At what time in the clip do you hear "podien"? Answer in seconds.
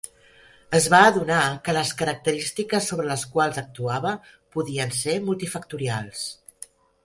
4.57-4.99